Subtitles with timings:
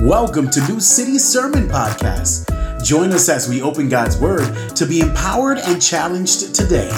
[0.00, 2.84] Welcome to New City Sermon Podcast.
[2.84, 6.90] Join us as we open God's Word to be empowered and challenged today.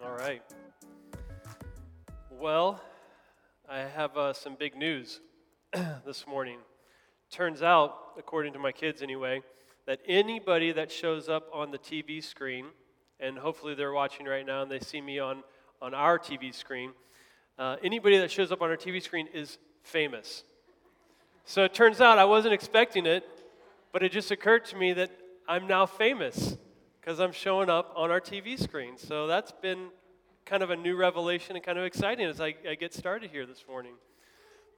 [0.00, 0.42] All right.
[2.30, 2.80] Well,
[3.68, 5.20] I have uh, some big news
[6.06, 6.58] this morning.
[7.30, 9.42] Turns out, according to my kids anyway,
[9.86, 12.66] that anybody that shows up on the TV screen,
[13.20, 15.42] and hopefully they're watching right now and they see me on,
[15.80, 16.92] on our TV screen,
[17.58, 20.44] uh, anybody that shows up on our TV screen is famous.
[21.44, 23.24] So it turns out I wasn't expecting it,
[23.92, 25.10] but it just occurred to me that
[25.46, 26.56] I'm now famous
[27.00, 28.96] because I'm showing up on our TV screen.
[28.96, 29.88] So that's been
[30.46, 33.44] kind of a new revelation and kind of exciting as I, I get started here
[33.46, 33.92] this morning.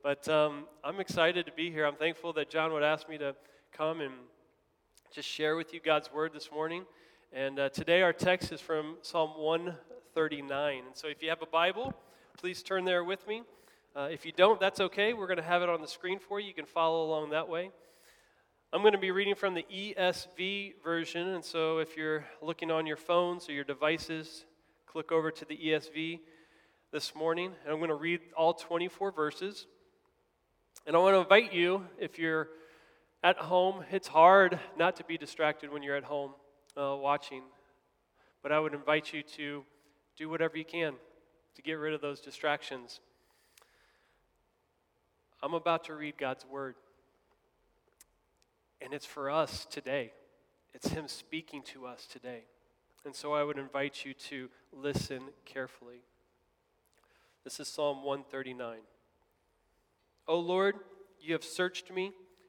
[0.02, 1.86] But um, I'm excited to be here.
[1.86, 3.34] I'm thankful that John would ask me to
[3.72, 4.12] come and
[5.12, 6.84] just share with you God's word this morning.
[7.32, 10.82] And uh, today our text is from Psalm 139.
[10.86, 11.94] And so if you have a Bible,
[12.36, 13.42] please turn there with me.
[13.94, 15.12] Uh, if you don't, that's okay.
[15.12, 16.48] We're going to have it on the screen for you.
[16.48, 17.70] You can follow along that way.
[18.72, 21.28] I'm going to be reading from the ESV version.
[21.28, 24.44] And so if you're looking on your phones or your devices,
[24.86, 26.20] click over to the ESV
[26.92, 27.52] this morning.
[27.64, 29.66] And I'm going to read all 24 verses.
[30.86, 32.48] And I want to invite you, if you're
[33.22, 36.32] at home, it's hard not to be distracted when you're at home
[36.76, 37.42] uh, watching.
[38.42, 39.64] But I would invite you to
[40.16, 40.94] do whatever you can
[41.56, 43.00] to get rid of those distractions.
[45.42, 46.74] I'm about to read God's word.
[48.80, 50.12] And it's for us today.
[50.74, 52.44] It's Him speaking to us today.
[53.04, 56.02] And so I would invite you to listen carefully.
[57.44, 58.78] This is Psalm 139.
[60.28, 60.76] O Lord,
[61.20, 62.12] you have searched me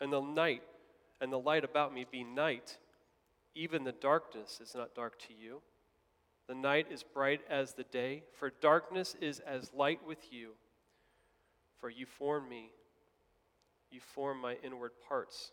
[0.00, 0.62] and the night
[1.20, 2.78] and the light about me be night,
[3.54, 5.60] even the darkness is not dark to you.
[6.46, 10.52] The night is bright as the day, for darkness is as light with you.
[11.78, 12.70] For you formed me,
[13.90, 15.52] you formed my inward parts.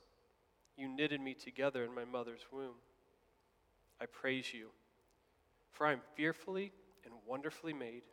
[0.78, 2.76] You knitted me together in my mother's womb.
[4.00, 4.68] I praise you,
[5.72, 6.72] for I am fearfully
[7.04, 8.04] and wonderfully made.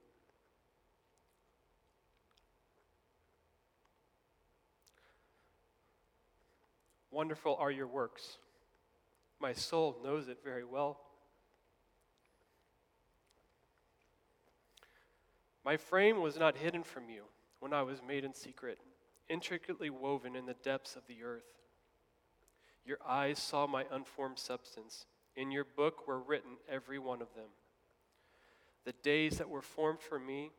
[7.13, 8.39] Wonderful are your works.
[9.39, 10.99] My soul knows it very well.
[15.65, 17.25] My frame was not hidden from you
[17.61, 18.79] when I was made in secret,
[19.29, 21.45] intricately woven in the depths of the earth.
[22.85, 25.07] Your eyes saw my unformed substance.
[25.37, 27.51] In your book were written every one of them.
[28.85, 30.51] The days that were formed for me,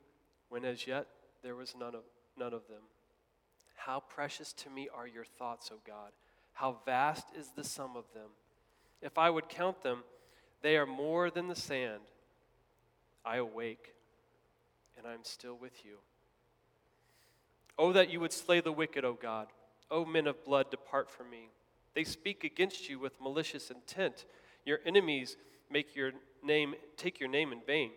[0.50, 1.08] when as yet
[1.44, 2.04] there was none of,
[2.38, 2.84] none of them.
[3.76, 6.12] How precious to me are your thoughts, O God.
[6.54, 8.30] How vast is the sum of them.
[9.02, 10.04] If I would count them,
[10.62, 12.02] they are more than the sand.
[13.26, 13.94] I awake,
[14.98, 15.98] and I am still with you.
[17.78, 19.48] Oh, that you would slay the wicked, O God.
[19.90, 21.50] O men of blood, depart from me.
[21.96, 24.26] They speak against you with malicious intent.
[24.66, 25.38] Your enemies
[25.70, 26.12] make your
[26.44, 27.92] name take your name in vain.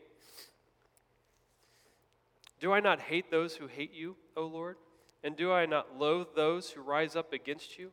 [2.58, 4.76] Do I not hate those who hate you, O Lord?
[5.22, 7.90] And do I not loathe those who rise up against you?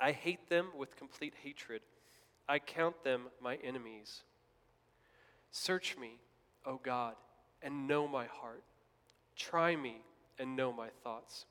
[0.00, 1.82] I hate them with complete hatred.
[2.48, 4.22] I count them my enemies.
[5.50, 6.18] Search me,
[6.66, 7.14] O God,
[7.62, 8.64] and know my heart.
[9.36, 10.02] Try me
[10.38, 11.46] and know my thoughts,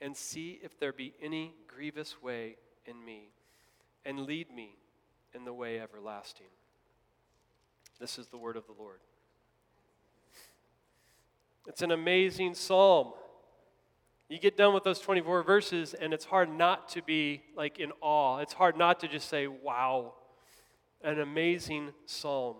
[0.00, 2.56] and see if there be any grievous way
[2.86, 3.30] in me,
[4.04, 4.76] and lead me
[5.34, 6.46] in the way everlasting.
[7.98, 9.00] This is the word of the Lord.
[11.66, 13.12] It's an amazing psalm.
[14.28, 17.92] You get done with those 24 verses, and it's hard not to be like in
[18.02, 18.38] awe.
[18.38, 20.14] It's hard not to just say, wow,
[21.02, 22.56] an amazing psalm.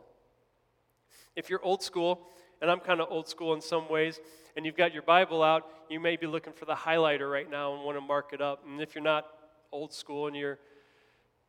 [1.37, 2.27] If you're old school,
[2.63, 4.19] and I'm kind of old school in some ways,
[4.57, 7.75] and you've got your Bible out, you may be looking for the highlighter right now
[7.75, 8.65] and want to mark it up.
[8.67, 9.27] And if you're not
[9.71, 10.59] old school and you're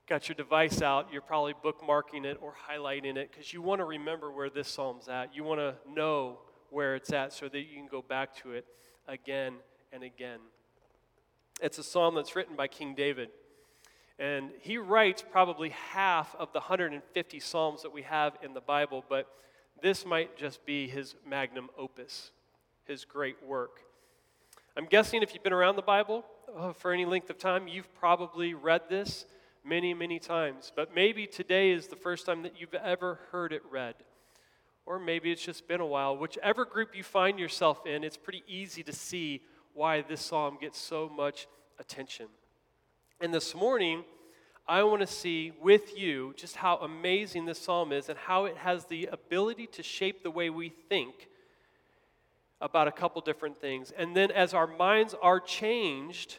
[0.07, 3.85] got your device out, you're probably bookmarking it or highlighting it because you want to
[3.85, 5.35] remember where this psalm's at.
[5.35, 6.39] You want to know
[6.71, 8.65] where it's at so that you can go back to it
[9.07, 9.53] again
[9.91, 10.39] and again.
[11.61, 13.29] It's a psalm that's written by King David.
[14.17, 19.03] And he writes probably half of the 150 psalms that we have in the Bible,
[19.07, 19.27] but
[19.81, 22.31] this might just be his magnum opus,
[22.85, 23.79] his great work.
[24.75, 26.25] I'm guessing if you've been around the Bible
[26.57, 29.25] uh, for any length of time, you've probably read this
[29.65, 30.71] many, many times.
[30.75, 33.95] But maybe today is the first time that you've ever heard it read.
[34.85, 36.17] Or maybe it's just been a while.
[36.17, 39.41] Whichever group you find yourself in, it's pretty easy to see
[39.73, 41.47] why this psalm gets so much
[41.79, 42.27] attention.
[43.21, 44.03] And this morning,
[44.67, 48.57] I want to see with you just how amazing this psalm is and how it
[48.57, 51.27] has the ability to shape the way we think
[52.61, 53.91] about a couple different things.
[53.97, 56.37] And then, as our minds are changed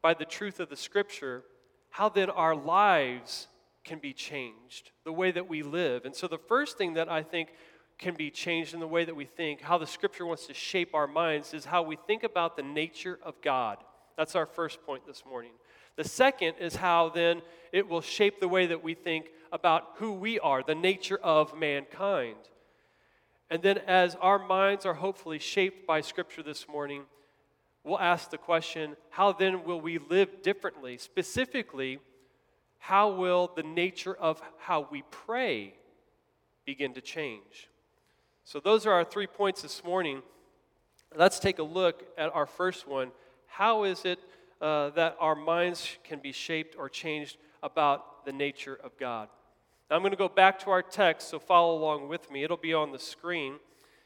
[0.00, 1.42] by the truth of the scripture,
[1.90, 3.48] how then our lives
[3.84, 6.04] can be changed, the way that we live.
[6.04, 7.50] And so, the first thing that I think
[7.98, 10.94] can be changed in the way that we think, how the scripture wants to shape
[10.94, 13.78] our minds, is how we think about the nature of God.
[14.16, 15.52] That's our first point this morning.
[15.96, 17.42] The second is how then
[17.72, 21.56] it will shape the way that we think about who we are, the nature of
[21.56, 22.36] mankind.
[23.50, 27.02] And then, as our minds are hopefully shaped by Scripture this morning,
[27.84, 30.96] we'll ask the question how then will we live differently?
[30.96, 32.00] Specifically,
[32.78, 35.74] how will the nature of how we pray
[36.64, 37.68] begin to change?
[38.46, 40.22] So, those are our three points this morning.
[41.16, 43.10] Let's take a look at our first one.
[43.46, 44.18] How is it
[44.60, 49.28] uh, that our minds can be shaped or changed about the nature of God?
[49.88, 52.44] Now, I'm going to go back to our text, so follow along with me.
[52.44, 53.54] It'll be on the screen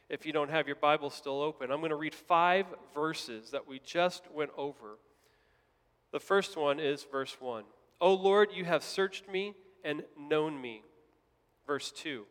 [0.09, 1.73] if you don't have your Bible still open.
[1.73, 4.99] I'm going to read five verses that we just went over.
[6.13, 7.65] The first one is verse 1.
[8.01, 10.83] O Lord, you have searched me and known me.
[11.67, 12.25] Verse 2.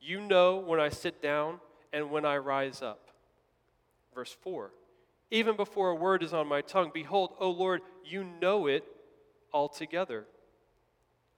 [0.00, 1.60] You know when I sit down
[1.92, 3.10] and when I rise up.
[4.14, 4.72] Verse 4.
[5.30, 8.84] Even before a word is on my tongue, behold, O Lord, you know it
[9.52, 10.26] altogether.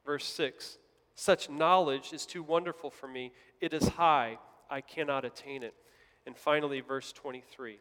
[0.07, 0.79] Verse 6.
[1.15, 3.33] Such knowledge is too wonderful for me.
[3.61, 4.39] It is high,
[4.71, 5.75] I cannot attain it.
[6.27, 7.79] And finally, verse 23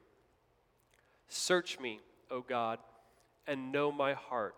[1.29, 2.79] Search me, O God,
[3.47, 4.55] and know my heart.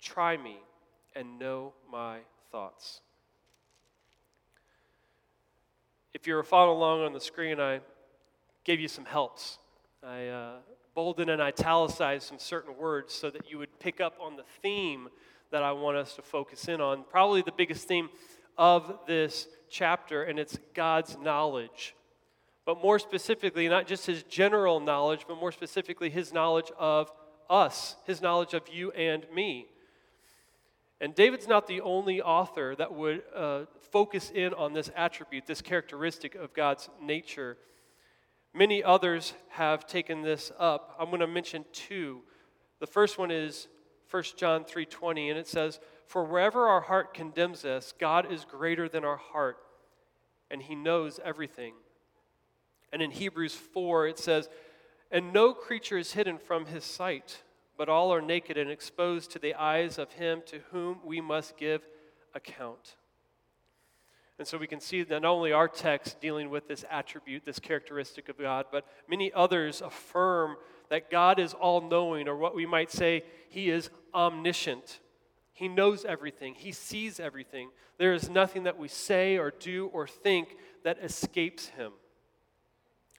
[0.00, 0.58] Try me
[1.14, 2.18] and know my
[2.52, 3.00] thoughts.
[6.16, 7.80] If you're following along on the screen, I
[8.64, 9.58] gave you some helps.
[10.02, 10.52] I uh,
[10.94, 15.10] bolded and italicized some certain words so that you would pick up on the theme
[15.50, 17.04] that I want us to focus in on.
[17.10, 18.08] Probably the biggest theme
[18.56, 21.94] of this chapter, and it's God's knowledge.
[22.64, 27.12] But more specifically, not just his general knowledge, but more specifically, his knowledge of
[27.50, 29.66] us, his knowledge of you and me.
[31.00, 35.60] And David's not the only author that would uh, focus in on this attribute, this
[35.60, 37.58] characteristic of God's nature.
[38.54, 40.96] Many others have taken this up.
[40.98, 42.22] I'm going to mention two.
[42.80, 43.68] The first one is
[44.10, 48.88] 1 John 3:20 and it says, "For wherever our heart condemns us, God is greater
[48.88, 49.58] than our heart,
[50.50, 51.74] and he knows everything."
[52.92, 54.48] And in Hebrews 4 it says,
[55.10, 57.42] "And no creature is hidden from his sight,
[57.76, 61.56] but all are naked and exposed to the eyes of him to whom we must
[61.56, 61.86] give
[62.34, 62.96] account."
[64.38, 67.58] And so we can see that not only our text dealing with this attribute, this
[67.58, 72.66] characteristic of God, but many others affirm that God is all knowing, or what we
[72.66, 75.00] might say, He is omniscient.
[75.52, 77.70] He knows everything, He sees everything.
[77.98, 81.92] There is nothing that we say or do or think that escapes Him.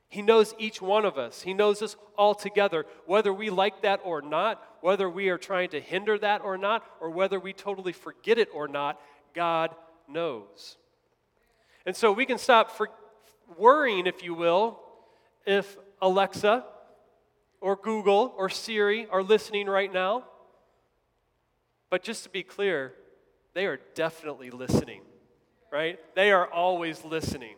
[0.10, 1.42] He knows each one of us.
[1.42, 5.70] He knows us all together, whether we like that or not, whether we are trying
[5.70, 9.00] to hinder that or not, or whether we totally forget it or not.
[9.34, 9.76] God
[10.08, 10.78] knows.
[11.86, 12.90] And so we can stop for
[13.58, 14.80] worrying, if you will,
[15.46, 16.66] if Alexa
[17.60, 20.24] or Google or Siri are listening right now.
[21.90, 22.94] But just to be clear,
[23.54, 25.02] they are definitely listening,
[25.72, 26.00] right?
[26.16, 27.56] They are always listening.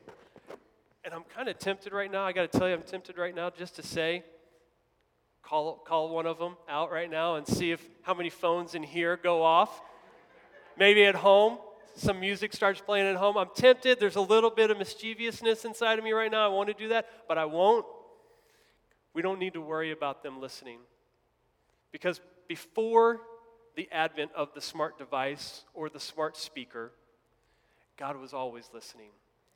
[1.09, 2.23] And I'm kind of tempted right now.
[2.23, 4.23] I got to tell you, I'm tempted right now just to say,
[5.41, 8.83] call, call one of them out right now and see if how many phones in
[8.83, 9.81] here go off.
[10.77, 11.57] Maybe at home,
[11.95, 13.37] some music starts playing at home.
[13.37, 13.99] I'm tempted.
[13.99, 16.45] There's a little bit of mischievousness inside of me right now.
[16.45, 17.87] I want to do that, but I won't
[19.15, 20.77] we don't need to worry about them listening.
[21.91, 23.21] Because before
[23.75, 26.91] the advent of the smart device or the smart speaker,
[27.97, 29.09] God was always listening.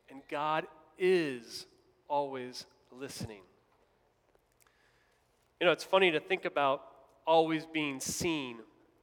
[0.09, 0.65] And God
[0.97, 1.65] is
[2.07, 3.41] always listening.
[5.59, 6.83] You know, it's funny to think about
[7.25, 8.57] always being seen,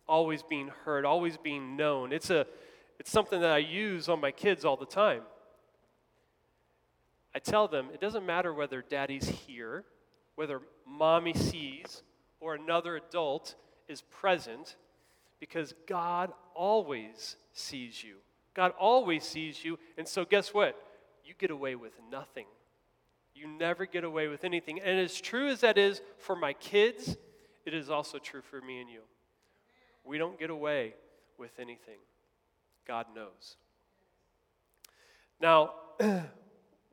[0.06, 2.12] always being heard, always being known.
[2.12, 2.46] It's, a,
[2.98, 5.22] it's something that I use on my kids all the time.
[7.34, 9.84] I tell them it doesn't matter whether daddy's here,
[10.34, 12.02] whether mommy sees,
[12.40, 13.54] or another adult
[13.88, 14.76] is present,
[15.38, 18.16] because God always sees you.
[18.54, 20.76] God always sees you, and so guess what?
[21.30, 22.46] You get away with nothing.
[23.36, 24.80] You never get away with anything.
[24.80, 27.16] And as true as that is for my kids,
[27.64, 29.02] it is also true for me and you.
[30.04, 30.94] We don't get away
[31.38, 32.00] with anything.
[32.84, 33.58] God knows.
[35.40, 35.74] Now,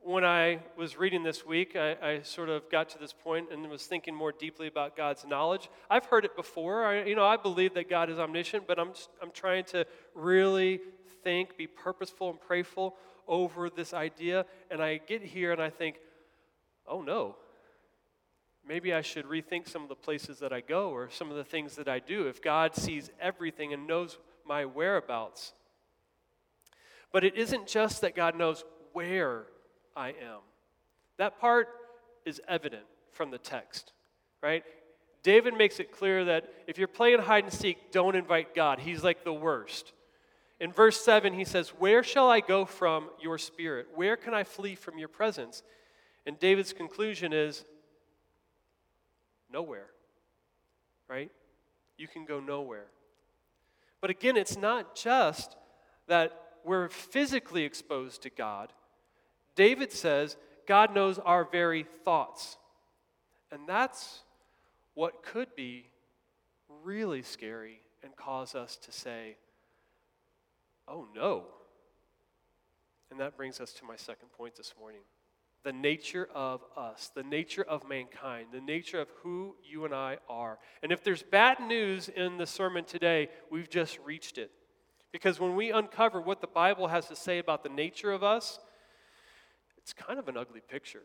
[0.04, 3.68] when I was reading this week, I, I, sort of got to this point and
[3.68, 5.68] was thinking more deeply about God's knowledge.
[5.90, 6.84] I've heard it before.
[6.84, 9.84] I, you know, I believe that God is omniscient, but I'm, just, I'm trying to
[10.14, 10.80] really
[11.24, 12.94] think, be purposeful, and prayerful
[13.28, 14.46] over this idea.
[14.70, 15.96] And I get here and I think,
[16.86, 17.36] oh no,
[18.66, 21.44] maybe I should rethink some of the places that I go or some of the
[21.44, 25.52] things that I do if God sees everything and knows my whereabouts.
[27.12, 29.44] But it isn't just that God knows where
[29.96, 30.40] I am.
[31.16, 31.68] That part
[32.24, 33.92] is evident from the text,
[34.42, 34.64] right?
[35.22, 38.78] David makes it clear that if you're playing hide and seek, don't invite God.
[38.78, 39.92] He's like the worst.
[40.60, 43.88] In verse 7, he says, Where shall I go from your spirit?
[43.94, 45.62] Where can I flee from your presence?
[46.26, 47.64] And David's conclusion is
[49.50, 49.86] nowhere,
[51.08, 51.30] right?
[51.96, 52.86] You can go nowhere.
[54.00, 55.56] But again, it's not just
[56.06, 56.32] that
[56.64, 58.72] we're physically exposed to God.
[59.54, 60.36] David says
[60.66, 62.58] God knows our very thoughts.
[63.50, 64.20] And that's
[64.94, 65.86] what could be
[66.84, 69.36] really scary and cause us to say,
[70.88, 71.44] oh no.
[73.10, 75.00] And that brings us to my second point this morning
[75.64, 80.18] the nature of us, the nature of mankind, the nature of who you and I
[80.28, 80.58] are.
[80.82, 84.50] And if there's bad news in the sermon today, we've just reached it.
[85.10, 88.60] Because when we uncover what the Bible has to say about the nature of us,
[89.76, 91.02] it's kind of an ugly picture.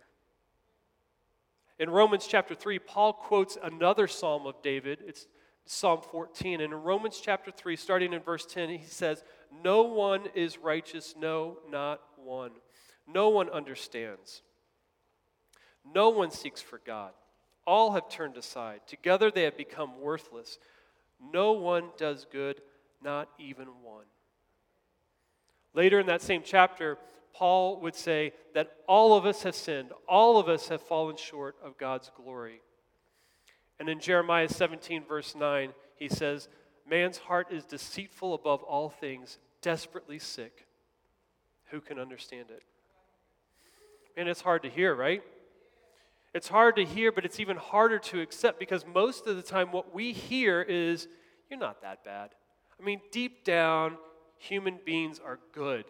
[1.79, 4.99] In Romans chapter 3, Paul quotes another psalm of David.
[5.07, 5.27] It's
[5.65, 6.61] Psalm 14.
[6.61, 9.23] And in Romans chapter 3, starting in verse 10, he says,
[9.61, 12.51] No one is righteous, no, not one.
[13.07, 14.41] No one understands.
[15.93, 17.11] No one seeks for God.
[17.65, 18.81] All have turned aside.
[18.87, 20.57] Together they have become worthless.
[21.31, 22.61] No one does good,
[23.01, 24.05] not even one.
[25.73, 26.97] Later in that same chapter,
[27.33, 31.55] Paul would say that all of us have sinned, all of us have fallen short
[31.63, 32.61] of God's glory.
[33.79, 36.47] And in Jeremiah 17, verse 9, he says,
[36.89, 40.67] Man's heart is deceitful above all things, desperately sick.
[41.71, 42.63] Who can understand it?
[44.17, 45.23] And it's hard to hear, right?
[46.33, 49.71] It's hard to hear, but it's even harder to accept because most of the time
[49.71, 51.07] what we hear is,
[51.49, 52.31] You're not that bad.
[52.79, 53.97] I mean, deep down,
[54.37, 55.85] human beings are good,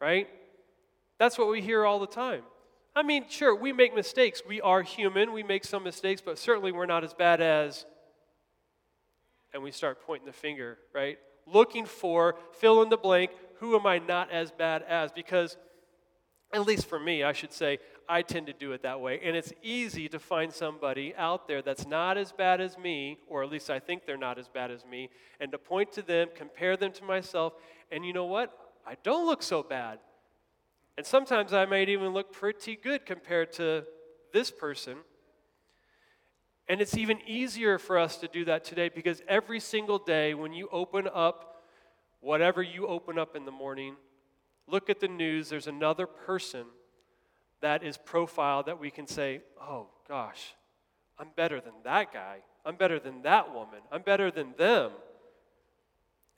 [0.00, 0.28] right?
[1.18, 2.42] That's what we hear all the time.
[2.94, 4.42] I mean, sure, we make mistakes.
[4.46, 5.32] We are human.
[5.32, 7.86] We make some mistakes, but certainly we're not as bad as.
[9.52, 11.18] And we start pointing the finger, right?
[11.46, 15.12] Looking for, fill in the blank, who am I not as bad as?
[15.12, 15.56] Because,
[16.52, 17.78] at least for me, I should say,
[18.08, 19.20] I tend to do it that way.
[19.22, 23.42] And it's easy to find somebody out there that's not as bad as me, or
[23.42, 26.28] at least I think they're not as bad as me, and to point to them,
[26.34, 27.52] compare them to myself,
[27.92, 28.52] and you know what?
[28.86, 29.98] I don't look so bad.
[30.96, 33.84] And sometimes I might even look pretty good compared to
[34.32, 34.98] this person.
[36.70, 40.52] And it's even easier for us to do that today because every single day when
[40.52, 41.56] you open up
[42.20, 43.96] whatever you open up in the morning,
[44.68, 46.66] look at the news, there's another person
[47.60, 50.54] that is profiled that we can say, oh gosh,
[51.18, 52.36] I'm better than that guy.
[52.64, 53.80] I'm better than that woman.
[53.90, 54.92] I'm better than them.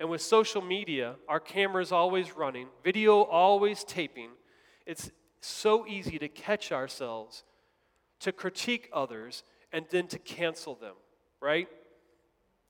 [0.00, 4.30] And with social media, our camera's always running, video always taping.
[4.86, 5.10] It's
[5.42, 7.44] so easy to catch ourselves,
[8.20, 10.94] to critique others, and then to cancel them,
[11.40, 11.68] right?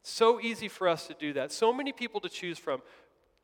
[0.02, 1.52] So easy for us to do that.
[1.52, 2.82] So many people to choose from.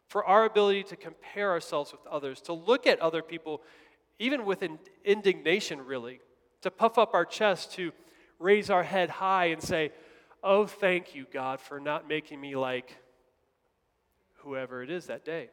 [0.08, 3.62] For our ability to compare ourselves with others, to look at other people,
[4.18, 4.64] even with
[5.04, 6.20] indignation, really,
[6.62, 7.92] to puff up our chest, to
[8.38, 9.92] raise our head high and say,
[10.42, 12.96] Oh, thank you, God, for not making me like
[14.36, 15.50] whoever it is that day.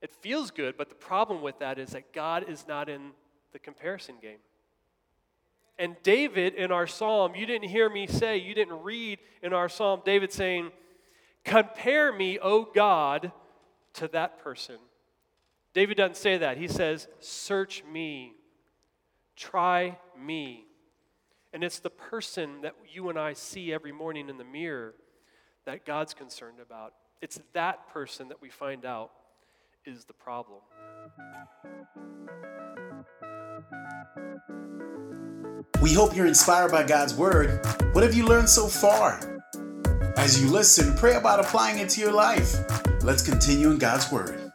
[0.00, 3.12] It feels good, but the problem with that is that God is not in
[3.52, 4.38] the comparison game.
[5.78, 9.68] And David in our psalm, you didn't hear me say, you didn't read in our
[9.68, 10.70] psalm, David saying,
[11.44, 13.32] Compare me, O God,
[13.94, 14.76] to that person.
[15.74, 16.56] David doesn't say that.
[16.56, 18.34] He says, Search me,
[19.36, 20.66] try me.
[21.52, 24.94] And it's the person that you and I see every morning in the mirror
[25.64, 26.94] that God's concerned about.
[27.20, 29.10] It's that person that we find out
[29.84, 30.60] is the problem.
[35.80, 37.64] We hope you're inspired by God's Word.
[37.92, 39.42] What have you learned so far?
[40.16, 42.54] As you listen, pray about applying it to your life.
[43.02, 44.52] Let's continue in God's Word.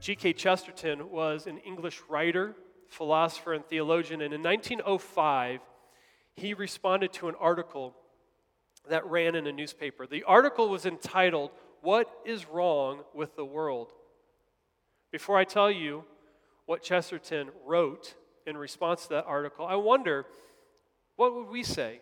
[0.00, 0.32] G.K.
[0.32, 2.56] Chesterton was an English writer,
[2.88, 5.60] philosopher, and theologian, and in 1905,
[6.34, 7.94] he responded to an article
[8.88, 10.06] that ran in a newspaper.
[10.06, 11.50] The article was entitled,
[11.82, 13.92] What is Wrong with the World?
[15.10, 16.04] Before I tell you
[16.66, 18.14] what Chesterton wrote
[18.46, 20.26] in response to that article, I wonder,
[21.16, 22.00] what would we say?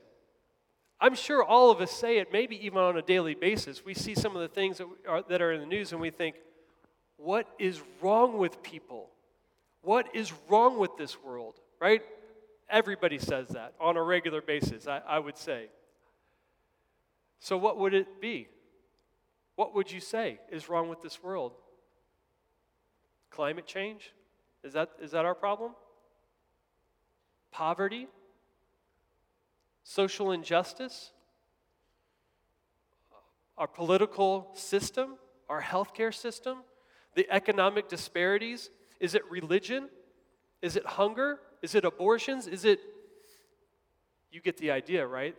[1.00, 3.84] I'm sure all of us say it, maybe even on a daily basis.
[3.84, 6.10] We see some of the things that are, that are in the news and we
[6.10, 6.36] think,
[7.16, 9.10] what is wrong with people?
[9.82, 12.02] What is wrong with this world, right?
[12.68, 15.68] Everybody says that on a regular basis, I, I would say.
[17.40, 18.48] So, what would it be?
[19.54, 21.52] What would you say is wrong with this world?
[23.30, 24.12] Climate change?
[24.64, 25.72] Is that, is that our problem?
[27.50, 28.08] Poverty?
[29.84, 31.12] Social injustice?
[33.56, 35.16] Our political system?
[35.48, 36.58] Our healthcare system?
[37.14, 38.70] The economic disparities?
[39.00, 39.88] Is it religion?
[40.62, 41.40] Is it hunger?
[41.62, 42.46] Is it abortions?
[42.46, 42.80] Is it.
[44.30, 45.34] You get the idea, right?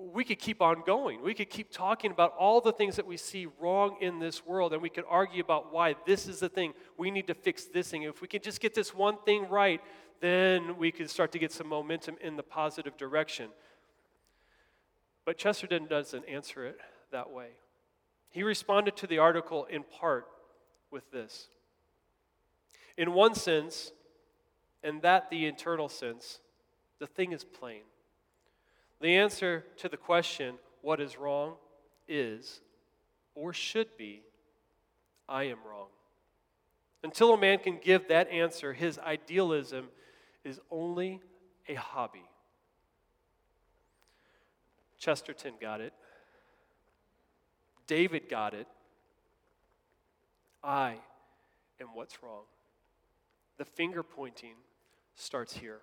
[0.00, 1.22] We could keep on going.
[1.22, 4.72] We could keep talking about all the things that we see wrong in this world,
[4.72, 6.72] and we could argue about why this is the thing.
[6.96, 8.04] We need to fix this thing.
[8.04, 9.80] If we could just get this one thing right,
[10.20, 13.50] then we could start to get some momentum in the positive direction.
[15.24, 16.78] But Chesterton doesn't answer it
[17.12, 17.48] that way.
[18.30, 20.26] He responded to the article in part
[20.90, 21.48] with this.
[22.96, 23.92] In one sense,
[24.82, 26.40] and that the internal sense,
[26.98, 27.82] the thing is plain.
[29.00, 31.54] The answer to the question, what is wrong,
[32.06, 32.60] is
[33.34, 34.22] or should be,
[35.28, 35.86] I am wrong.
[37.02, 39.88] Until a man can give that answer, his idealism
[40.44, 41.20] is only
[41.68, 42.24] a hobby.
[44.98, 45.94] Chesterton got it.
[47.86, 48.66] David got it.
[50.62, 50.96] I
[51.80, 52.42] am what's wrong.
[53.56, 54.54] The finger pointing
[55.14, 55.80] starts here.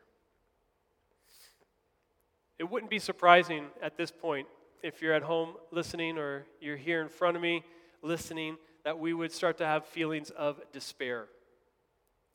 [2.59, 4.47] It wouldn't be surprising at this point
[4.81, 7.63] if you're at home listening or you're here in front of me
[8.01, 11.27] listening that we would start to have feelings of despair.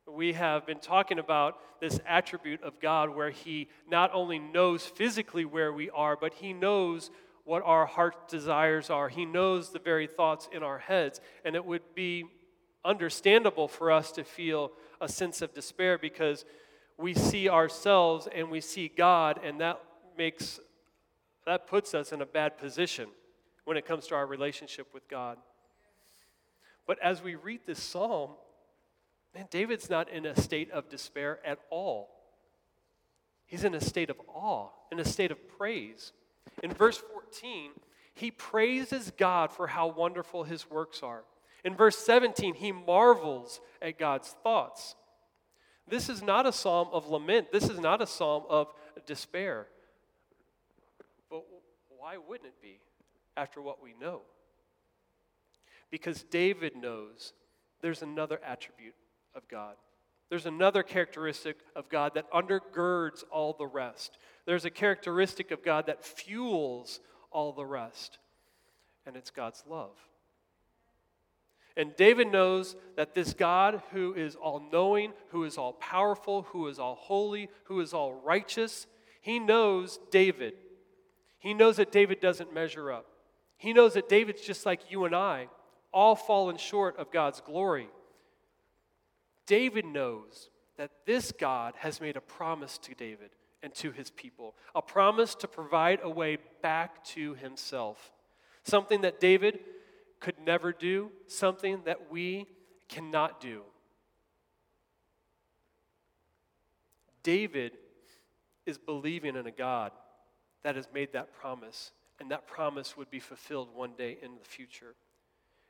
[0.06, 5.44] We have been talking about this attribute of God where He not only knows physically
[5.44, 7.10] where we are, but He knows
[7.44, 9.08] what our heart desires are.
[9.08, 11.20] He knows the very thoughts in our heads.
[11.44, 12.26] And it would be
[12.84, 16.44] understandable for us to feel a sense of despair because
[16.96, 19.80] we see ourselves and we see God, and that
[20.16, 20.60] makes
[21.46, 23.08] that puts us in a bad position
[23.64, 25.38] when it comes to our relationship with God.
[26.86, 28.30] But as we read this psalm,
[29.34, 32.10] man, David's not in a state of despair at all.
[33.46, 36.12] He's in a state of awe, in a state of praise.
[36.62, 37.70] In verse 14,
[38.14, 41.24] he praises God for how wonderful his works are.
[41.64, 44.96] In verse 17, he marvels at God's thoughts.
[45.88, 47.52] This is not a psalm of lament.
[47.52, 48.72] This is not a psalm of
[49.06, 49.66] despair.
[52.02, 52.80] Why wouldn't it be
[53.36, 54.22] after what we know?
[55.88, 57.32] Because David knows
[57.80, 58.96] there's another attribute
[59.36, 59.76] of God.
[60.28, 64.18] There's another characteristic of God that undergirds all the rest.
[64.46, 66.98] There's a characteristic of God that fuels
[67.30, 68.18] all the rest,
[69.06, 69.94] and it's God's love.
[71.76, 76.66] And David knows that this God who is all knowing, who is all powerful, who
[76.66, 78.88] is all holy, who is all righteous,
[79.20, 80.54] he knows David.
[81.42, 83.04] He knows that David doesn't measure up.
[83.56, 85.48] He knows that David's just like you and I,
[85.92, 87.88] all fallen short of God's glory.
[89.46, 94.54] David knows that this God has made a promise to David and to his people,
[94.72, 98.12] a promise to provide a way back to himself.
[98.62, 99.58] Something that David
[100.20, 102.46] could never do, something that we
[102.88, 103.62] cannot do.
[107.24, 107.72] David
[108.64, 109.90] is believing in a God
[110.62, 114.48] that has made that promise, and that promise would be fulfilled one day in the
[114.48, 114.94] future.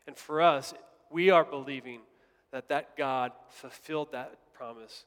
[0.07, 0.74] And for us,
[1.11, 2.00] we are believing
[2.50, 5.05] that that God fulfilled that promise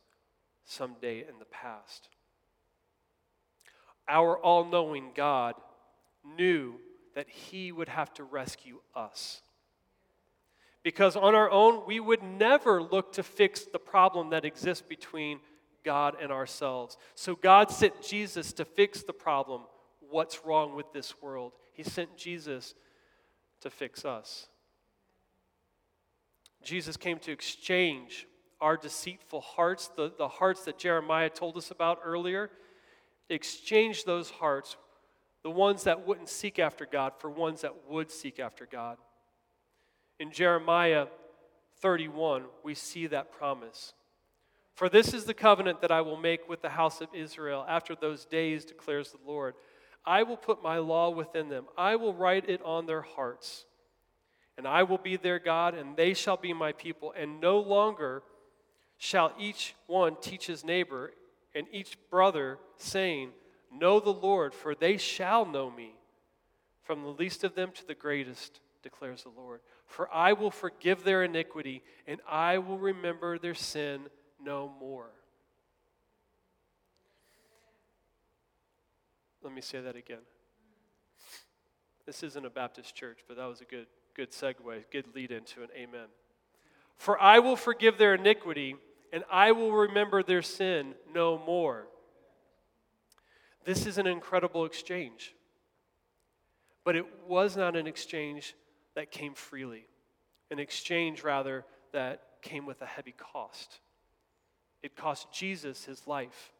[0.65, 2.09] someday in the past.
[4.07, 5.55] Our all knowing God
[6.37, 6.75] knew
[7.15, 9.41] that He would have to rescue us.
[10.83, 15.39] Because on our own, we would never look to fix the problem that exists between
[15.83, 16.97] God and ourselves.
[17.15, 19.61] So God sent Jesus to fix the problem
[20.15, 21.51] what's wrong with this world.
[21.73, 22.73] He sent Jesus
[23.59, 24.47] to fix us.
[26.63, 28.25] Jesus came to exchange
[28.61, 32.49] our deceitful hearts, the, the hearts that Jeremiah told us about earlier,
[33.29, 34.77] exchange those hearts,
[35.43, 38.95] the ones that wouldn't seek after God, for ones that would seek after God.
[40.17, 41.07] In Jeremiah
[41.81, 43.93] 31, we see that promise.
[44.75, 47.95] For this is the covenant that I will make with the house of Israel after
[47.95, 49.55] those days, declares the Lord.
[50.05, 53.65] I will put my law within them, I will write it on their hearts.
[54.57, 57.13] And I will be their God, and they shall be my people.
[57.17, 58.23] And no longer
[58.97, 61.11] shall each one teach his neighbor
[61.53, 63.31] and each brother, saying,
[63.71, 65.95] Know the Lord, for they shall know me,
[66.83, 69.61] from the least of them to the greatest, declares the Lord.
[69.85, 74.01] For I will forgive their iniquity, and I will remember their sin
[74.41, 75.09] no more.
[79.45, 80.23] Let me say that again.
[82.07, 85.61] This isn't a Baptist church, but that was a good, good segue, good lead into
[85.61, 86.07] an amen.
[86.97, 88.75] For I will forgive their iniquity,
[89.13, 91.85] and I will remember their sin no more.
[93.65, 95.35] This is an incredible exchange.
[96.83, 98.55] But it was not an exchange
[98.95, 99.85] that came freely,
[100.49, 103.79] an exchange, rather, that came with a heavy cost.
[104.81, 106.51] It cost Jesus his life.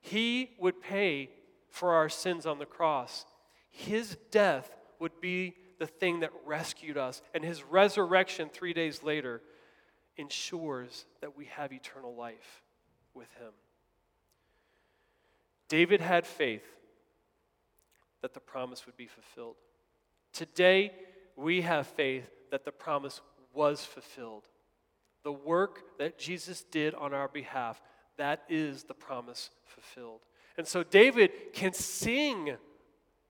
[0.00, 1.28] He would pay
[1.70, 3.24] for our sins on the cross.
[3.70, 9.40] His death would be the thing that rescued us, and his resurrection three days later
[10.16, 12.62] ensures that we have eternal life
[13.14, 13.52] with him.
[15.68, 16.64] David had faith
[18.22, 19.56] that the promise would be fulfilled.
[20.32, 20.92] Today,
[21.36, 23.20] we have faith that the promise
[23.54, 24.44] was fulfilled.
[25.22, 27.80] The work that Jesus did on our behalf,
[28.16, 30.20] that is the promise fulfilled.
[30.60, 32.54] And so David can sing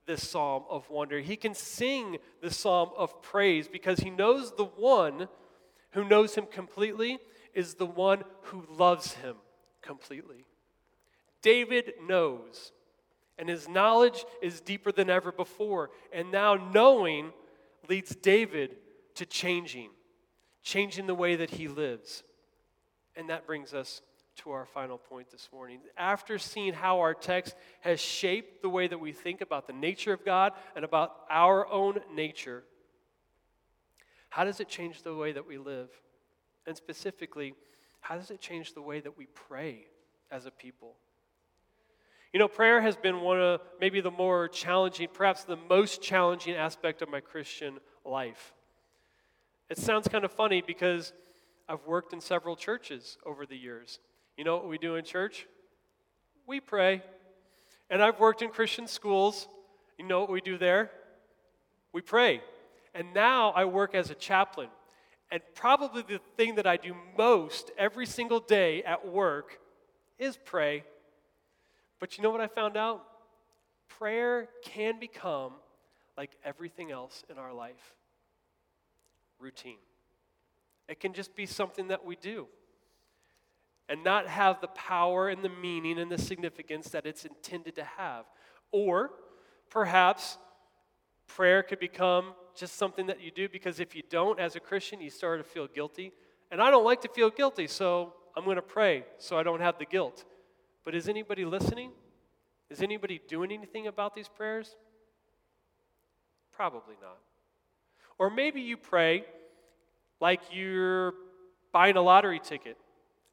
[0.04, 1.20] this psalm of wonder.
[1.20, 5.28] He can sing the psalm of praise because he knows the one
[5.92, 7.20] who knows him completely
[7.54, 9.36] is the one who loves him
[9.80, 10.44] completely.
[11.40, 12.72] David knows,
[13.38, 15.90] and his knowledge is deeper than ever before.
[16.12, 17.32] And now knowing
[17.88, 18.74] leads David
[19.14, 19.90] to changing,
[20.64, 22.24] changing the way that he lives.
[23.14, 24.02] And that brings us
[24.40, 25.80] to our final point this morning.
[25.96, 30.12] After seeing how our text has shaped the way that we think about the nature
[30.12, 32.64] of God and about our own nature,
[34.30, 35.90] how does it change the way that we live?
[36.66, 37.54] And specifically,
[38.00, 39.86] how does it change the way that we pray
[40.30, 40.94] as a people?
[42.32, 46.54] You know, prayer has been one of maybe the more challenging, perhaps the most challenging
[46.54, 48.54] aspect of my Christian life.
[49.68, 51.12] It sounds kind of funny because
[51.68, 53.98] I've worked in several churches over the years.
[54.36, 55.46] You know what we do in church?
[56.46, 57.02] We pray.
[57.90, 59.48] And I've worked in Christian schools.
[59.98, 60.90] You know what we do there?
[61.92, 62.40] We pray.
[62.94, 64.68] And now I work as a chaplain.
[65.30, 69.60] And probably the thing that I do most every single day at work
[70.18, 70.84] is pray.
[72.00, 73.04] But you know what I found out?
[73.88, 75.52] Prayer can become
[76.16, 77.94] like everything else in our life
[79.38, 79.78] routine.
[80.88, 82.46] It can just be something that we do
[83.90, 87.84] and not have the power and the meaning and the significance that it's intended to
[87.84, 88.24] have.
[88.70, 89.10] Or
[89.68, 90.38] perhaps
[91.26, 95.00] prayer could become just something that you do because if you don't, as a Christian,
[95.00, 96.12] you start to feel guilty.
[96.52, 99.60] And I don't like to feel guilty, so I'm going to pray so I don't
[99.60, 100.24] have the guilt.
[100.84, 101.90] But is anybody listening?
[102.70, 104.76] Is anybody doing anything about these prayers?
[106.52, 107.18] Probably not.
[108.18, 109.24] Or maybe you pray
[110.20, 111.14] like you're
[111.72, 112.76] buying a lottery ticket,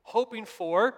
[0.08, 0.96] hoping for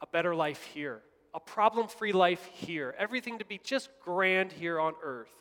[0.00, 1.02] a better life here,
[1.34, 5.34] a problem free life here, everything to be just grand here on earth.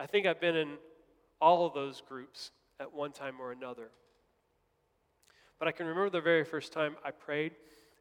[0.00, 0.76] I think I've been in
[1.40, 2.50] all of those groups
[2.80, 3.90] at one time or another.
[5.60, 7.52] But I can remember the very first time I prayed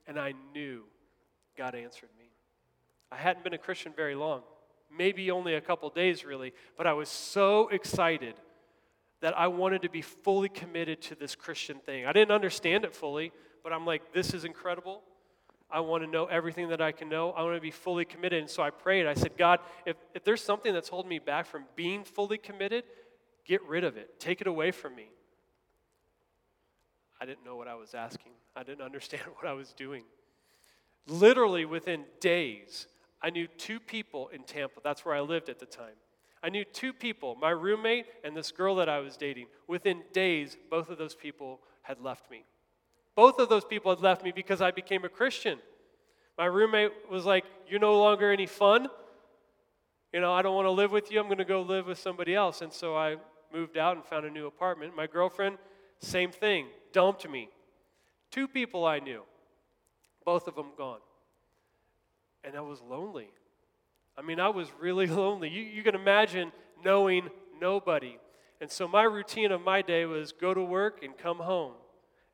[0.07, 0.81] and I knew
[1.55, 2.25] God answered me.
[3.11, 4.41] I hadn't been a Christian very long,
[4.91, 8.33] maybe only a couple days really, but I was so excited
[9.23, 12.05] that I wanted to be fully committed to this Christian thing.
[12.05, 13.31] I didn't understand it fully,
[13.63, 15.01] but I'm like, this is incredible.
[15.71, 17.31] I want to know everything that I can know.
[17.31, 18.41] I want to be fully committed.
[18.41, 19.07] And so I prayed.
[19.07, 22.83] I said, God, if, if there's something that's holding me back from being fully committed,
[23.45, 24.19] get rid of it.
[24.19, 25.07] Take it away from me.
[27.21, 30.03] I didn't know what I was asking, I didn't understand what I was doing.
[31.07, 32.87] Literally within days,
[33.21, 34.81] I knew two people in Tampa.
[34.83, 35.95] That's where I lived at the time.
[36.43, 39.47] I knew two people, my roommate and this girl that I was dating.
[39.65, 42.43] Within days, both of those people had left me.
[43.15, 45.59] Both of those people had left me because I became a Christian.
[46.37, 48.89] My roommate was like, You're no longer any fun.
[50.11, 51.19] You know, I don't want to live with you.
[51.19, 52.61] I'm going to go live with somebody else.
[52.61, 53.15] And so I
[53.53, 54.95] moved out and found a new apartment.
[54.95, 55.57] My girlfriend,
[55.99, 57.49] same thing, dumped me.
[58.31, 59.23] Two people I knew,
[60.25, 60.99] both of them gone.
[62.43, 63.29] And I was lonely.
[64.17, 65.49] I mean, I was really lonely.
[65.49, 66.51] You, you can imagine
[66.83, 68.17] knowing nobody.
[68.61, 71.73] And so my routine of my day was go to work and come home,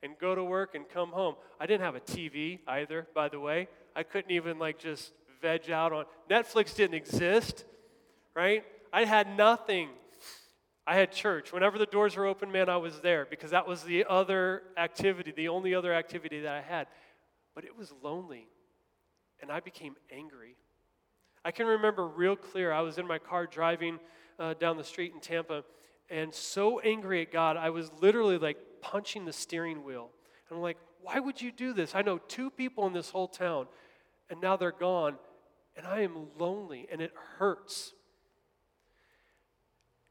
[0.03, 1.35] and go to work and come home.
[1.59, 3.67] I didn't have a TV either, by the way.
[3.95, 5.11] I couldn't even like just
[5.41, 7.65] veg out on Netflix didn't exist,
[8.35, 8.63] right?
[8.91, 9.89] I had nothing.
[10.85, 11.53] I had church.
[11.53, 15.31] Whenever the doors were open, man, I was there because that was the other activity,
[15.35, 16.87] the only other activity that I had.
[17.55, 18.47] But it was lonely,
[19.41, 20.55] and I became angry.
[21.43, 22.71] I can remember real clear.
[22.71, 23.99] I was in my car driving
[24.37, 25.63] uh, down the street in Tampa,
[26.09, 30.09] and so angry at God, I was literally like punching the steering wheel.
[30.49, 31.95] And I'm like, why would you do this?
[31.95, 33.67] I know two people in this whole town,
[34.29, 35.15] and now they're gone,
[35.75, 37.93] and I am lonely, and it hurts.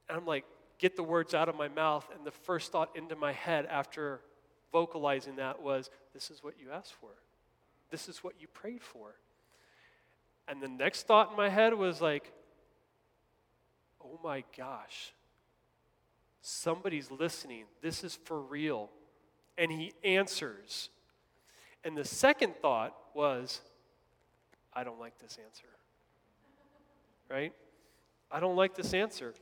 [0.09, 0.45] And I'm like,
[0.79, 4.21] get the words out of my mouth, and the first thought into my head after
[4.73, 7.11] vocalizing that was, This is what you asked for.
[7.91, 9.15] This is what you prayed for.
[10.49, 12.33] And the next thought in my head was like,
[14.03, 15.13] oh my gosh,
[16.41, 17.65] somebody's listening.
[17.83, 18.91] This is for real.
[19.59, 20.89] And he answers.
[21.85, 23.61] And the second thought was,
[24.73, 25.69] I don't like this answer.
[27.29, 27.53] Right?
[28.31, 29.35] I don't like this answer.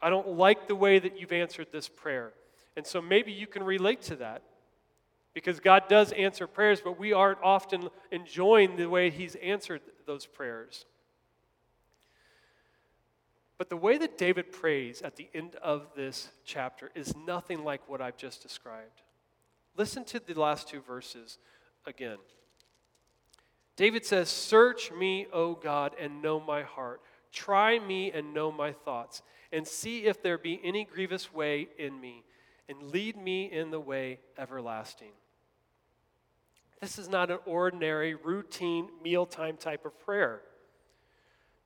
[0.00, 2.32] I don't like the way that you've answered this prayer.
[2.76, 4.42] And so maybe you can relate to that
[5.32, 10.26] because God does answer prayers, but we aren't often enjoying the way He's answered those
[10.26, 10.86] prayers.
[13.56, 17.88] But the way that David prays at the end of this chapter is nothing like
[17.88, 19.02] what I've just described.
[19.76, 21.38] Listen to the last two verses
[21.86, 22.18] again.
[23.76, 27.00] David says, Search me, O God, and know my heart.
[27.32, 32.00] Try me and know my thoughts, and see if there be any grievous way in
[32.00, 32.24] me,
[32.68, 35.12] and lead me in the way everlasting.
[36.80, 40.42] This is not an ordinary, routine, mealtime type of prayer.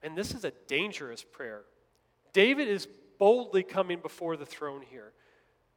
[0.03, 1.63] And this is a dangerous prayer.
[2.33, 2.87] David is
[3.19, 5.13] boldly coming before the throne here.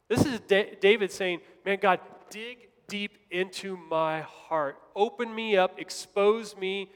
[0.08, 4.76] This is David saying, Man, God, dig deep into my heart.
[4.94, 6.90] Open me up, expose me,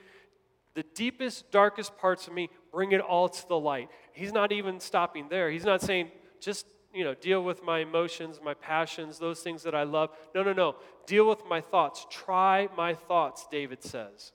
[0.75, 3.89] the deepest, darkest parts of me, bring it all to the light.
[4.13, 5.51] He's not even stopping there.
[5.51, 9.75] He's not saying, just you know, deal with my emotions, my passions, those things that
[9.75, 10.11] I love.
[10.35, 10.77] No, no, no.
[11.07, 12.07] Deal with my thoughts.
[12.11, 14.33] Try my thoughts, David says.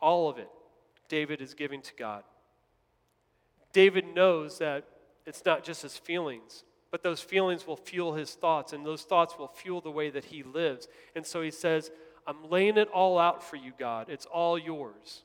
[0.00, 0.48] All of it,
[1.10, 2.22] David is giving to God.
[3.74, 4.84] David knows that
[5.26, 9.38] it's not just his feelings, but those feelings will fuel his thoughts, and those thoughts
[9.38, 10.88] will fuel the way that he lives.
[11.14, 11.90] And so he says,
[12.26, 14.08] I'm laying it all out for you, God.
[14.08, 15.22] It's all yours.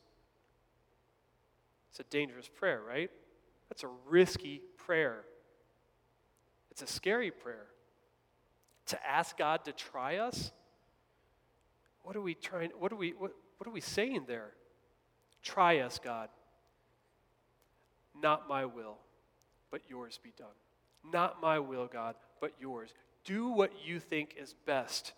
[1.89, 3.09] It's a dangerous prayer, right?
[3.69, 5.23] That's a risky prayer.
[6.71, 7.67] It's a scary prayer.
[8.87, 10.51] To ask God to try us?
[12.03, 14.51] What are we trying what are we what, what are we saying there?
[15.43, 16.29] Try us, God.
[18.21, 18.97] Not my will,
[19.71, 20.47] but yours be done.
[21.11, 22.93] Not my will, God, but yours.
[23.23, 25.13] Do what you think is best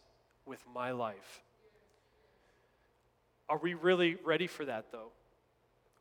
[0.45, 1.41] with my life.
[3.49, 5.11] Are we really ready for that, though?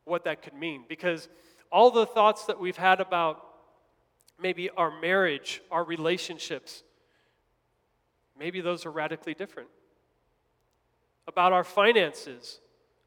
[0.04, 0.84] What that could mean?
[0.88, 1.28] Because
[1.70, 3.44] all the thoughts that we've had about
[4.40, 6.82] maybe our marriage, our relationships,
[8.38, 9.68] maybe those are radically different.
[11.26, 12.60] About our finances,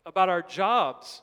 [0.05, 1.21] about our jobs.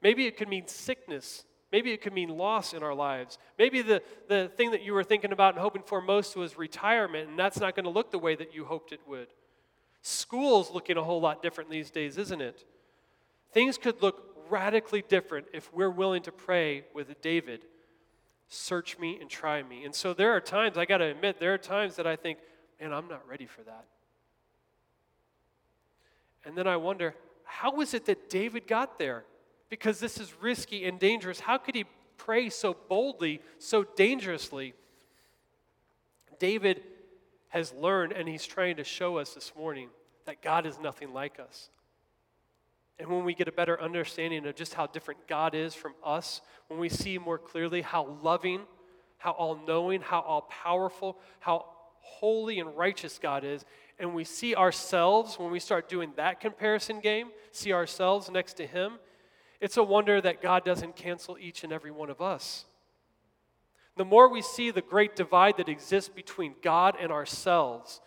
[0.00, 1.44] Maybe it could mean sickness.
[1.70, 3.38] Maybe it could mean loss in our lives.
[3.58, 7.30] Maybe the, the thing that you were thinking about and hoping for most was retirement,
[7.30, 9.28] and that's not going to look the way that you hoped it would.
[10.02, 12.64] School's looking a whole lot different these days, isn't it?
[13.52, 17.64] Things could look radically different if we're willing to pray with David
[18.52, 19.84] search me and try me.
[19.84, 22.38] And so there are times, I got to admit, there are times that I think,
[22.80, 23.86] man, I'm not ready for that.
[26.44, 29.24] And then I wonder, how is it that David got there?
[29.70, 31.40] Because this is risky and dangerous.
[31.40, 31.86] How could he
[32.18, 34.74] pray so boldly, so dangerously?
[36.38, 36.82] David
[37.48, 39.88] has learned, and he's trying to show us this morning,
[40.26, 41.70] that God is nothing like us.
[43.02, 46.40] And when we get a better understanding of just how different God is from us,
[46.68, 48.60] when we see more clearly how loving,
[49.18, 51.66] how all knowing, how all powerful, how
[51.98, 53.64] holy and righteous God is,
[53.98, 58.68] and we see ourselves when we start doing that comparison game, see ourselves next to
[58.68, 59.00] Him,
[59.60, 62.66] it's a wonder that God doesn't cancel each and every one of us.
[63.96, 68.00] The more we see the great divide that exists between God and ourselves,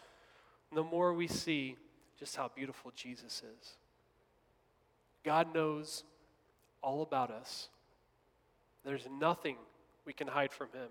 [0.73, 1.75] the more we see
[2.17, 3.75] just how beautiful Jesus is.
[5.25, 6.03] God knows
[6.81, 7.69] all about us.
[8.85, 9.57] There's nothing
[10.05, 10.89] we can hide from Him.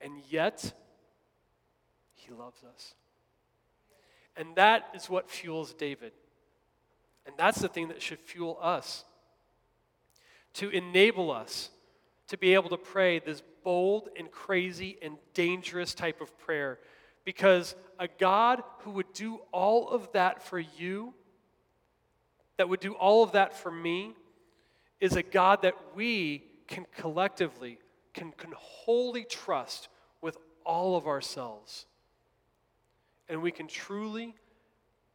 [0.00, 0.72] And yet,
[2.14, 2.94] He loves us.
[4.36, 6.12] And that is what fuels David.
[7.26, 9.04] And that's the thing that should fuel us
[10.54, 11.70] to enable us
[12.28, 16.78] to be able to pray this bold and crazy and dangerous type of prayer.
[17.24, 21.14] Because a God who would do all of that for you,
[22.62, 24.14] that would do all of that for me,
[25.00, 27.80] is a God that we can collectively,
[28.14, 29.88] can, can wholly trust
[30.20, 31.86] with all of ourselves.
[33.28, 34.36] And we can truly,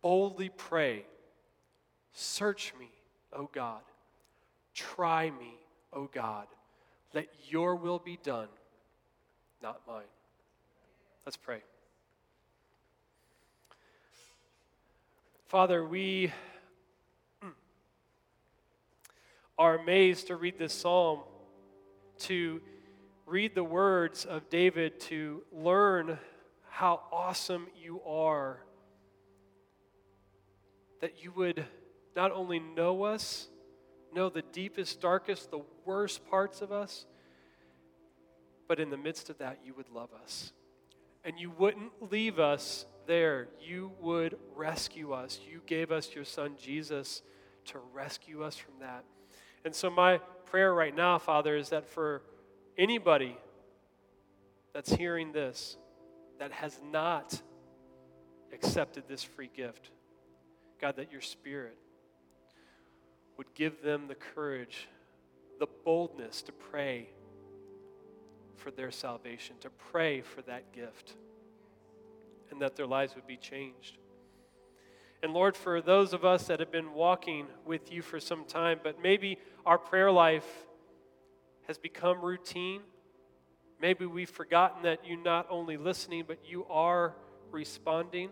[0.02, 1.06] boldly pray
[2.20, 2.90] Search me,
[3.32, 3.82] O God.
[4.74, 5.54] Try me,
[5.94, 6.48] O God.
[7.14, 8.48] Let your will be done,
[9.62, 10.02] not mine.
[11.28, 11.62] Let's pray.
[15.46, 16.32] Father, we
[19.58, 21.22] are amazed to read this psalm,
[22.20, 22.62] to
[23.26, 26.18] read the words of David, to learn
[26.70, 28.60] how awesome you are.
[31.02, 31.66] That you would
[32.16, 33.48] not only know us,
[34.14, 37.06] know the deepest, darkest, the worst parts of us,
[38.68, 40.52] but in the midst of that, you would love us.
[41.24, 43.48] And you wouldn't leave us there.
[43.60, 45.40] You would rescue us.
[45.50, 47.22] You gave us your son, Jesus,
[47.66, 49.04] to rescue us from that.
[49.68, 52.22] And so, my prayer right now, Father, is that for
[52.78, 53.36] anybody
[54.74, 55.76] that's hearing this
[56.40, 57.42] that has not
[58.54, 59.90] accepted this free gift,
[60.80, 61.78] God, that your Spirit
[63.38, 64.88] would give them the courage,
[65.60, 67.10] the boldness to pray
[68.56, 71.16] for their salvation, to pray for that gift,
[72.52, 73.98] and that their lives would be changed.
[75.24, 78.80] And Lord, for those of us that have been walking with you for some time,
[78.84, 80.48] but maybe our prayer life
[81.68, 82.82] has become routine,
[83.82, 87.16] maybe we've forgotten that you're not only listening, but you are
[87.52, 88.30] responding.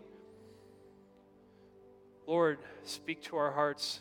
[2.26, 4.00] Lord, speak to our hearts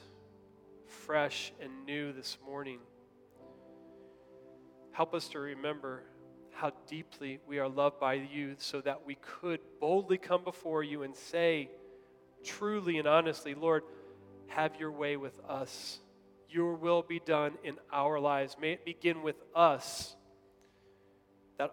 [0.87, 2.79] fresh and new this morning.
[4.91, 6.03] Help us to remember
[6.51, 11.03] how deeply we are loved by you so that we could boldly come before you
[11.03, 11.69] and say,
[12.45, 13.83] truly and honestly, Lord,
[14.47, 15.99] have your way with us.
[16.49, 18.55] Your will be done in our lives.
[18.59, 20.15] May it begin with us.
[21.57, 21.71] That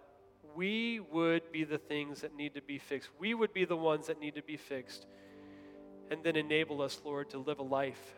[0.55, 3.09] we would be the things that need to be fixed.
[3.19, 5.05] We would be the ones that need to be fixed.
[6.11, 8.13] And then enable us, Lord, to live a life